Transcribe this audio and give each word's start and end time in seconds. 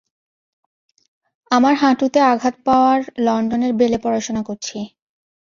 আমার 1.51 1.73
হাঁটুতে 1.75 2.19
আঘাত 2.31 2.55
পাওয়ার 2.65 2.99
লন্ডনের 3.19 3.73
ব্যালে 3.73 3.97
পড়াশোনা 3.97 4.41
করছি। 4.43 4.77